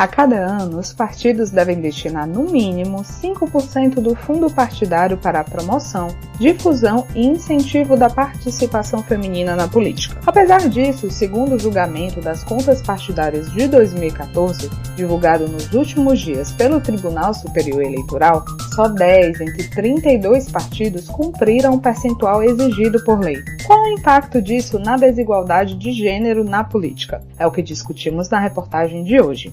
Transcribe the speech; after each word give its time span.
A 0.00 0.08
cada 0.08 0.34
ano, 0.34 0.78
os 0.78 0.94
partidos 0.94 1.50
devem 1.50 1.78
destinar 1.78 2.26
no 2.26 2.44
mínimo 2.44 3.02
5% 3.02 3.96
do 3.96 4.14
fundo 4.14 4.50
partidário 4.50 5.18
para 5.18 5.40
a 5.40 5.44
promoção, 5.44 6.08
difusão 6.38 7.06
e 7.14 7.26
incentivo 7.26 7.98
da 7.98 8.08
participação 8.08 9.02
feminina 9.02 9.54
na 9.54 9.68
política. 9.68 10.18
Apesar 10.24 10.70
disso, 10.70 11.10
segundo 11.10 11.56
o 11.56 11.58
julgamento 11.58 12.18
das 12.18 12.42
contas 12.42 12.80
partidárias 12.80 13.52
de 13.52 13.68
2014, 13.68 14.70
divulgado 14.96 15.46
nos 15.46 15.70
últimos 15.74 16.18
dias 16.18 16.50
pelo 16.50 16.80
Tribunal 16.80 17.34
Superior 17.34 17.82
Eleitoral, 17.82 18.42
só 18.74 18.88
10 18.88 19.42
entre 19.42 19.68
32 19.68 20.50
partidos 20.50 21.10
cumpriram 21.10 21.74
o 21.74 21.78
percentual 21.78 22.42
exigido 22.42 23.04
por 23.04 23.20
lei. 23.20 23.36
Qual 23.66 23.82
o 23.82 23.88
impacto 23.88 24.40
disso 24.40 24.78
na 24.78 24.96
desigualdade 24.96 25.74
de 25.74 25.92
gênero 25.92 26.42
na 26.42 26.64
política? 26.64 27.20
É 27.38 27.46
o 27.46 27.52
que 27.52 27.60
discutimos 27.60 28.30
na 28.30 28.40
reportagem 28.40 29.04
de 29.04 29.20
hoje 29.20 29.52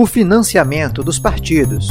o 0.00 0.06
financiamento 0.06 1.02
dos 1.02 1.18
partidos. 1.18 1.88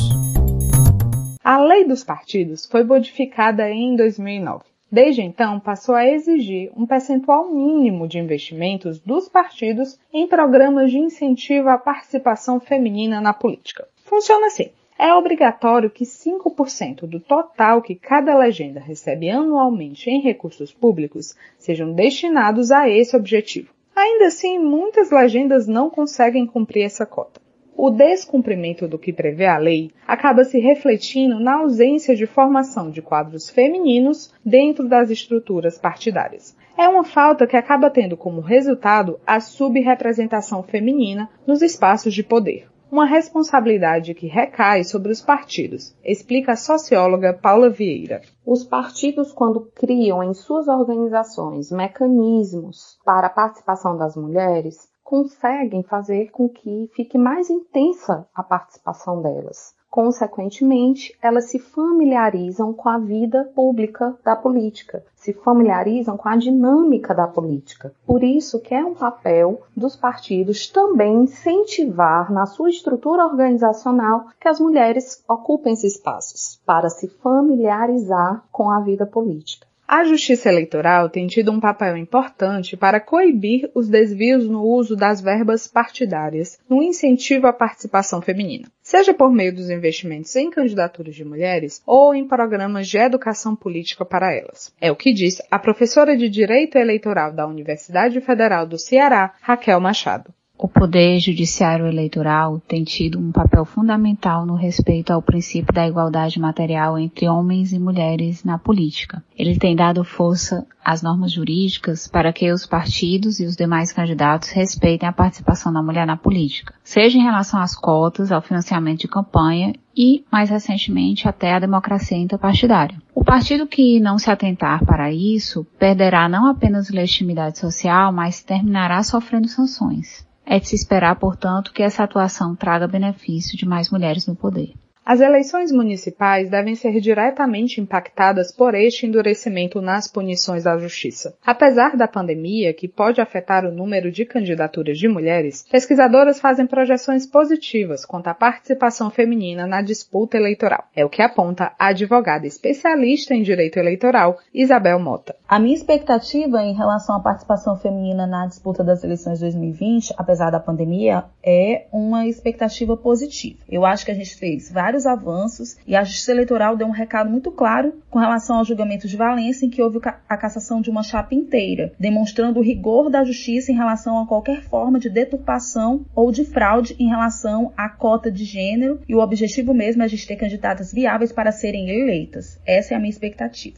A 1.43 1.59
lei 1.59 1.83
dos 1.83 2.05
partidos 2.05 2.65
foi 2.65 2.81
modificada 2.81 3.69
em 3.69 3.97
2009. 3.97 4.63
Desde 4.89 5.21
então, 5.21 5.59
passou 5.59 5.93
a 5.93 6.07
exigir 6.07 6.71
um 6.73 6.85
percentual 6.85 7.53
mínimo 7.53 8.07
de 8.07 8.17
investimentos 8.17 8.97
dos 8.97 9.27
partidos 9.27 9.99
em 10.13 10.25
programas 10.25 10.89
de 10.89 10.97
incentivo 10.97 11.67
à 11.67 11.77
participação 11.77 12.61
feminina 12.61 13.19
na 13.19 13.33
política. 13.33 13.85
Funciona 14.05 14.47
assim. 14.47 14.69
É 14.97 15.13
obrigatório 15.13 15.89
que 15.89 16.05
5% 16.05 17.01
do 17.01 17.19
total 17.19 17.81
que 17.81 17.93
cada 17.93 18.37
legenda 18.37 18.79
recebe 18.79 19.29
anualmente 19.29 20.09
em 20.09 20.21
recursos 20.21 20.71
públicos 20.71 21.35
sejam 21.59 21.91
destinados 21.91 22.71
a 22.71 22.87
esse 22.87 23.17
objetivo. 23.17 23.73
Ainda 23.93 24.27
assim, 24.27 24.57
muitas 24.57 25.11
legendas 25.11 25.67
não 25.67 25.89
conseguem 25.89 26.45
cumprir 26.45 26.83
essa 26.83 27.05
cota 27.05 27.45
o 27.77 27.91
descumprimento 27.91 28.87
do 28.87 28.97
que 28.97 29.13
prevê 29.13 29.45
a 29.45 29.59
lei 29.59 29.91
acaba 30.07 30.43
se 30.43 30.59
refletindo 30.59 31.39
na 31.39 31.59
ausência 31.59 32.15
de 32.15 32.25
formação 32.25 32.89
de 32.89 33.03
quadros 33.03 33.51
femininos 33.51 34.33
dentro 34.43 34.89
das 34.89 35.11
estruturas 35.11 35.77
partidárias. 35.77 36.57
É 36.75 36.89
uma 36.89 37.03
falta 37.03 37.45
que 37.45 37.55
acaba 37.55 37.91
tendo 37.91 38.17
como 38.17 38.41
resultado 38.41 39.19
a 39.27 39.39
subrepresentação 39.39 40.63
feminina 40.63 41.29
nos 41.45 41.61
espaços 41.61 42.15
de 42.15 42.23
poder. 42.23 42.67
Uma 42.89 43.05
responsabilidade 43.05 44.13
que 44.13 44.27
recai 44.27 44.83
sobre 44.83 45.11
os 45.11 45.21
partidos, 45.21 45.93
explica 46.03 46.53
a 46.53 46.55
socióloga 46.55 47.33
Paula 47.33 47.69
Vieira. 47.69 48.21
Os 48.45 48.63
partidos, 48.63 49.33
quando 49.33 49.69
criam 49.75 50.23
em 50.23 50.33
suas 50.33 50.67
organizações 50.67 51.69
mecanismos 51.69 52.97
para 53.03 53.27
a 53.27 53.31
participação 53.31 53.97
das 53.97 54.15
mulheres, 54.15 54.87
conseguem 55.07 55.83
fazer 55.83 56.31
com 56.31 56.49
que 56.49 56.91
fique 56.93 57.17
mais 57.17 57.49
intensa 57.49 58.27
a 58.35 58.43
participação 58.43 59.21
delas. 59.21 59.73
Consequentemente, 59.89 61.17
elas 61.21 61.45
se 61.45 61.59
familiarizam 61.59 62.73
com 62.73 62.89
a 62.89 62.97
vida 62.97 63.49
pública 63.55 64.19
da 64.21 64.35
política, 64.35 65.05
se 65.15 65.31
familiarizam 65.31 66.17
com 66.17 66.27
a 66.27 66.35
dinâmica 66.35 67.15
da 67.15 67.25
política. 67.25 67.93
Por 68.05 68.21
isso 68.21 68.59
que 68.59 68.75
é 68.75 68.83
um 68.83 68.95
papel 68.95 69.61
dos 69.73 69.95
partidos 69.95 70.67
também 70.67 71.23
incentivar 71.23 72.29
na 72.29 72.45
sua 72.45 72.69
estrutura 72.69 73.25
organizacional 73.25 74.25
que 74.37 74.49
as 74.49 74.59
mulheres 74.59 75.23
ocupem 75.25 75.71
esses 75.71 75.95
espaços 75.95 76.59
para 76.65 76.89
se 76.89 77.07
familiarizar 77.07 78.43
com 78.51 78.69
a 78.69 78.81
vida 78.81 79.05
política. 79.05 79.66
A 79.89 80.03
Justiça 80.03 80.49
Eleitoral 80.49 81.09
tem 81.09 81.27
tido 81.27 81.49
um 81.49 81.61
papel 81.61 81.95
importante 81.95 82.75
para 82.75 82.99
coibir 82.99 83.71
os 83.73 83.87
desvios 83.87 84.45
no 84.45 84.61
uso 84.61 84.97
das 84.97 85.21
verbas 85.21 85.65
partidárias 85.65 86.59
no 86.69 86.83
incentivo 86.83 87.47
à 87.47 87.53
participação 87.53 88.21
feminina, 88.21 88.67
seja 88.81 89.13
por 89.13 89.31
meio 89.31 89.55
dos 89.55 89.69
investimentos 89.69 90.35
em 90.35 90.49
candidaturas 90.49 91.15
de 91.15 91.23
mulheres 91.23 91.81
ou 91.85 92.13
em 92.13 92.27
programas 92.27 92.89
de 92.89 92.97
educação 92.97 93.55
política 93.55 94.03
para 94.03 94.35
elas. 94.35 94.73
É 94.81 94.91
o 94.91 94.95
que 94.95 95.13
diz 95.13 95.41
a 95.49 95.57
professora 95.57 96.17
de 96.17 96.27
Direito 96.27 96.77
Eleitoral 96.77 97.31
da 97.31 97.47
Universidade 97.47 98.19
Federal 98.19 98.67
do 98.67 98.77
Ceará, 98.77 99.35
Raquel 99.41 99.79
Machado. 99.79 100.33
O 100.59 100.67
Poder 100.67 101.19
Judiciário 101.19 101.85
Eleitoral 101.85 102.59
tem 102.67 102.83
tido 102.83 103.19
um 103.19 103.31
papel 103.31 103.63
fundamental 103.63 104.43
no 104.43 104.55
respeito 104.55 105.13
ao 105.13 105.21
princípio 105.21 105.71
da 105.71 105.87
igualdade 105.87 106.39
material 106.39 106.97
entre 106.97 107.29
homens 107.29 107.73
e 107.73 107.79
mulheres 107.79 108.43
na 108.43 108.57
política. 108.57 109.23
Ele 109.37 109.55
tem 109.59 109.75
dado 109.75 110.03
força 110.03 110.65
às 110.83 111.03
normas 111.03 111.31
jurídicas 111.31 112.07
para 112.07 112.33
que 112.33 112.51
os 112.51 112.65
partidos 112.65 113.39
e 113.39 113.45
os 113.45 113.55
demais 113.55 113.93
candidatos 113.93 114.49
respeitem 114.49 115.07
a 115.07 115.13
participação 115.13 115.71
da 115.71 115.83
mulher 115.83 116.07
na 116.07 116.17
política, 116.17 116.73
seja 116.83 117.19
em 117.19 117.23
relação 117.23 117.59
às 117.59 117.75
cotas, 117.75 118.31
ao 118.31 118.41
financiamento 118.41 119.01
de 119.01 119.07
campanha 119.07 119.73
e, 119.95 120.25
mais 120.31 120.49
recentemente, 120.49 121.27
até 121.27 121.53
a 121.53 121.59
democracia 121.59 122.17
interpartidária. 122.17 122.97
O 123.13 123.23
partido 123.23 123.67
que 123.67 123.99
não 123.99 124.17
se 124.17 124.31
atentar 124.31 124.83
para 124.83 125.13
isso 125.13 125.67
perderá 125.77 126.27
não 126.27 126.47
apenas 126.47 126.89
legitimidade 126.89 127.59
social, 127.59 128.11
mas 128.11 128.41
terminará 128.41 129.03
sofrendo 129.03 129.47
sanções. 129.47 130.26
É 130.49 130.61
de 130.61 130.67
se 130.69 130.75
esperar, 130.75 131.13
portanto, 131.17 131.73
que 131.73 131.83
essa 131.83 132.05
atuação 132.05 132.55
traga 132.55 132.87
benefício 132.87 133.57
de 133.57 133.65
mais 133.65 133.89
mulheres 133.91 134.25
no 134.25 134.33
poder. 134.33 134.73
As 135.09 135.21
eleições 135.21 135.71
municipais 135.71 136.49
devem 136.49 136.75
ser 136.75 136.99
diretamente 136.99 137.79
impactadas 137.79 138.51
por 138.51 138.75
este 138.75 139.05
endurecimento 139.05 139.81
nas 139.81 140.05
punições 140.05 140.65
da 140.65 140.77
justiça. 140.77 141.33
Apesar 141.45 141.95
da 141.95 142.09
pandemia, 142.09 142.73
que 142.73 142.89
pode 142.89 143.21
afetar 143.21 143.65
o 143.65 143.71
número 143.71 144.11
de 144.11 144.25
candidaturas 144.25 144.99
de 144.99 145.07
mulheres, 145.07 145.65
pesquisadoras 145.71 146.41
fazem 146.41 146.67
projeções 146.67 147.25
positivas 147.25 148.03
quanto 148.03 148.27
à 148.27 148.33
participação 148.33 149.09
feminina 149.09 149.65
na 149.65 149.81
disputa 149.81 150.35
eleitoral. 150.35 150.83
É 150.93 151.05
o 151.05 151.09
que 151.09 151.21
aponta 151.21 151.71
a 151.79 151.87
advogada 151.87 152.45
especialista 152.45 153.33
em 153.33 153.43
direito 153.43 153.79
eleitoral, 153.79 154.37
Isabel 154.53 154.99
Mota. 154.99 155.37
A 155.47 155.57
minha 155.57 155.73
expectativa 155.73 156.61
em 156.61 156.73
relação 156.73 157.15
à 157.15 157.21
participação 157.21 157.77
feminina 157.77 158.27
na 158.27 158.45
disputa 158.45 158.83
das 158.83 159.05
eleições 159.05 159.35
de 159.35 159.45
2020, 159.45 160.13
apesar 160.17 160.49
da 160.49 160.59
pandemia, 160.59 161.23
é 161.41 161.85
uma 161.93 162.27
expectativa 162.27 162.97
positiva. 162.97 163.59
Eu 163.69 163.85
acho 163.85 164.03
que 164.03 164.11
a 164.11 164.13
gente 164.13 164.35
fez 164.35 164.69
vários 164.69 164.96
vários 164.97 165.05
avanços 165.05 165.77
e 165.85 165.95
a 165.95 166.03
Justiça 166.03 166.31
Eleitoral 166.31 166.75
deu 166.75 166.87
um 166.87 166.91
recado 166.91 167.29
muito 167.29 167.51
claro 167.51 167.93
com 168.09 168.19
relação 168.19 168.57
ao 168.57 168.65
julgamento 168.65 169.07
de 169.07 169.15
Valência, 169.15 169.65
em 169.65 169.69
que 169.69 169.81
houve 169.81 169.99
a 170.27 170.37
cassação 170.37 170.81
de 170.81 170.89
uma 170.89 171.03
chapa 171.03 171.35
inteira, 171.35 171.93
demonstrando 171.99 172.59
o 172.59 172.63
rigor 172.63 173.09
da 173.09 173.23
Justiça 173.23 173.71
em 173.71 173.75
relação 173.75 174.19
a 174.19 174.25
qualquer 174.25 174.63
forma 174.63 174.99
de 174.99 175.09
deturpação 175.09 176.05
ou 176.15 176.31
de 176.31 176.43
fraude 176.45 176.95
em 176.99 177.09
relação 177.09 177.71
à 177.77 177.87
cota 177.89 178.31
de 178.31 178.43
gênero, 178.43 178.99
e 179.07 179.13
o 179.13 179.19
objetivo 179.19 179.73
mesmo 179.73 180.01
é 180.01 180.05
a 180.05 180.07
gente 180.07 180.27
ter 180.27 180.35
candidatas 180.35 180.91
viáveis 180.91 181.31
para 181.31 181.51
serem 181.51 181.89
eleitas. 181.89 182.59
Essa 182.65 182.93
é 182.93 182.97
a 182.97 182.99
minha 182.99 183.11
expectativa. 183.11 183.77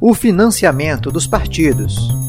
O 0.00 0.14
financiamento 0.14 1.10
dos 1.10 1.26
partidos. 1.26 2.23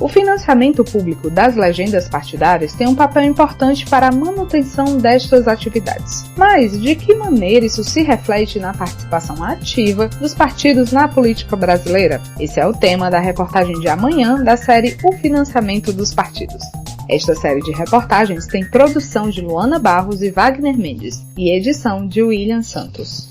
O 0.00 0.08
financiamento 0.08 0.82
público 0.82 1.28
das 1.28 1.54
legendas 1.54 2.08
partidárias 2.08 2.72
tem 2.72 2.88
um 2.88 2.94
papel 2.94 3.24
importante 3.24 3.84
para 3.84 4.08
a 4.08 4.12
manutenção 4.12 4.96
destas 4.96 5.46
atividades. 5.46 6.24
Mas 6.34 6.80
de 6.80 6.94
que 6.96 7.14
maneira 7.14 7.66
isso 7.66 7.84
se 7.84 8.02
reflete 8.02 8.58
na 8.58 8.72
participação 8.72 9.44
ativa 9.44 10.08
dos 10.08 10.34
partidos 10.34 10.90
na 10.90 11.06
política 11.06 11.54
brasileira? 11.54 12.18
Esse 12.40 12.58
é 12.58 12.66
o 12.66 12.72
tema 12.72 13.10
da 13.10 13.20
reportagem 13.20 13.78
de 13.78 13.88
amanhã 13.88 14.42
da 14.42 14.56
série 14.56 14.96
O 15.04 15.12
Financiamento 15.12 15.92
dos 15.92 16.14
Partidos. 16.14 16.62
Esta 17.06 17.34
série 17.34 17.60
de 17.60 17.72
reportagens 17.72 18.46
tem 18.46 18.64
produção 18.64 19.28
de 19.28 19.42
Luana 19.42 19.78
Barros 19.78 20.22
e 20.22 20.30
Wagner 20.30 20.78
Mendes 20.78 21.22
e 21.36 21.50
edição 21.50 22.06
de 22.06 22.22
William 22.22 22.62
Santos. 22.62 23.29